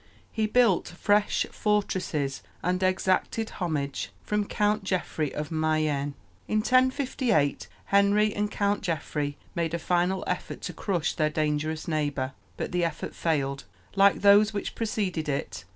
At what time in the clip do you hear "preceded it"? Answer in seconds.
14.73-15.65